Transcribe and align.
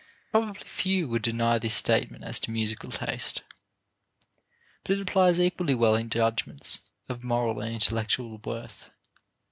Probably 0.31 0.63
few 0.65 1.07
would 1.09 1.21
deny 1.21 1.59
this 1.59 1.75
statement 1.75 2.23
as 2.23 2.39
to 2.39 2.49
musical 2.49 2.89
taste. 2.89 3.43
But 4.83 4.95
it 4.97 5.01
applies 5.01 5.39
equally 5.39 5.75
well 5.75 5.93
in 5.93 6.09
judgments 6.09 6.79
of 7.07 7.23
moral 7.23 7.59
and 7.59 7.71
intellectual 7.75 8.39
worth. 8.43 8.89